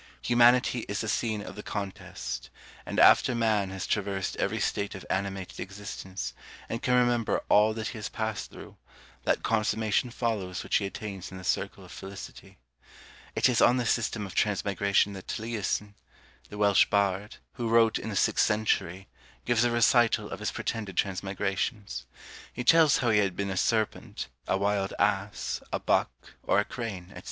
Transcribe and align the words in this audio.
Humanity 0.23 0.79
is 0.89 1.01
the 1.01 1.07
scene 1.07 1.43
of 1.43 1.53
the 1.55 1.61
contest; 1.61 2.49
and 2.87 2.99
after 2.99 3.35
man 3.35 3.69
has 3.69 3.85
traversed 3.85 4.35
every 4.37 4.59
state 4.59 4.95
of 4.95 5.05
animated 5.11 5.59
existence, 5.59 6.33
and 6.67 6.81
can 6.81 6.95
remember 6.95 7.43
all 7.49 7.75
that 7.75 7.89
he 7.89 7.99
has 7.99 8.09
passed 8.09 8.49
through, 8.49 8.77
that 9.25 9.43
consummation 9.43 10.09
follows 10.09 10.63
which 10.63 10.77
he 10.77 10.87
attains 10.87 11.31
in 11.31 11.37
the 11.37 11.43
circle 11.43 11.85
of 11.85 11.91
felicity. 11.91 12.57
It 13.35 13.47
is 13.47 13.61
on 13.61 13.77
this 13.77 13.91
system 13.91 14.25
of 14.25 14.33
transmigration 14.33 15.13
that 15.13 15.27
Taliessin, 15.27 15.93
the 16.49 16.57
Welsh 16.57 16.85
bard, 16.85 17.35
who 17.53 17.69
wrote 17.69 17.99
in 17.99 18.09
the 18.09 18.15
sixth 18.15 18.43
century, 18.43 19.07
gives 19.45 19.63
a 19.63 19.69
recital 19.69 20.31
of 20.31 20.39
his 20.39 20.49
pretended 20.49 20.97
transmigrations. 20.97 22.07
He 22.51 22.63
tells 22.63 22.97
how 22.97 23.11
he 23.11 23.19
had 23.19 23.35
been 23.35 23.51
a 23.51 23.55
serpent, 23.55 24.29
a 24.47 24.57
wild 24.57 24.93
ass, 24.97 25.61
a 25.71 25.77
buck, 25.79 26.09
or 26.41 26.59
a 26.59 26.65
crane, 26.65 27.13
&c. 27.15 27.19